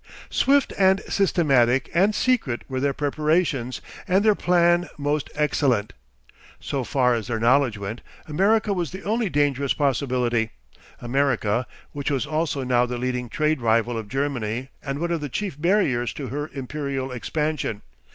Swift 0.31 0.73
and 0.79 0.99
systematic 1.01 1.87
and 1.93 2.15
secret 2.15 2.63
were 2.67 2.79
their 2.79 2.91
preparations, 2.91 3.81
and 4.07 4.25
their 4.25 4.33
plan 4.33 4.89
most 4.97 5.29
excellent. 5.35 5.93
So 6.59 6.83
far 6.83 7.13
as 7.13 7.27
their 7.27 7.37
knowledge 7.39 7.77
went, 7.77 8.01
America 8.27 8.73
was 8.73 8.89
the 8.89 9.03
only 9.03 9.29
dangerous 9.29 9.75
possibility; 9.75 10.49
America, 10.99 11.67
which 11.91 12.09
was 12.09 12.25
also 12.25 12.63
now 12.63 12.87
the 12.87 12.97
leading 12.97 13.29
trade 13.29 13.61
rival 13.61 13.95
of 13.95 14.07
Germany 14.09 14.69
and 14.81 14.97
one 14.97 15.11
of 15.11 15.21
the 15.21 15.29
chief 15.29 15.61
barriers 15.61 16.13
to 16.13 16.29
her 16.29 16.49
Imperial 16.51 17.11
expansion. 17.11 17.83